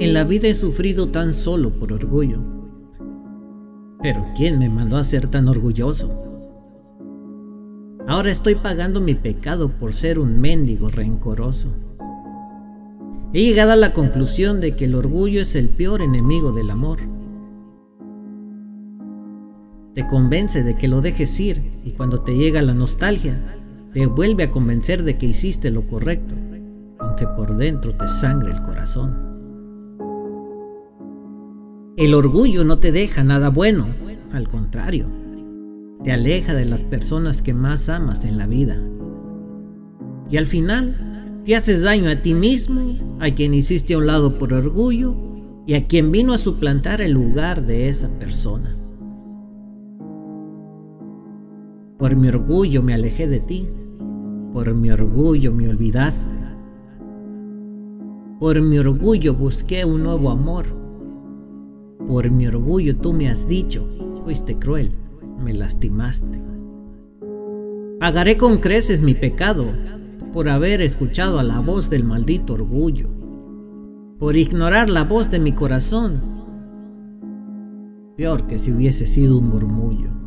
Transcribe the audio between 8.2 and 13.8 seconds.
estoy pagando mi pecado por ser un mendigo rencoroso. He llegado a